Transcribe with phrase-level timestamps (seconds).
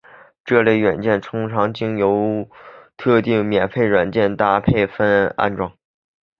[0.43, 2.49] 这类软件通常经由与
[2.97, 5.71] 特定免费软件搭配分别安装。